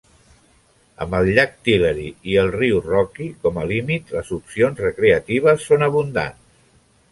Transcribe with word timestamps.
Amb 1.03 1.11
el 1.17 1.27
llac 1.37 1.51
Tillery 1.67 2.05
i 2.31 2.39
el 2.45 2.49
riu 2.55 2.81
Rocky 2.87 3.29
com 3.45 3.61
a 3.63 3.67
límits, 3.73 4.17
les 4.19 4.33
opcions 4.41 4.83
recreatives 4.89 5.71
són 5.71 5.89
abundants. 5.93 6.61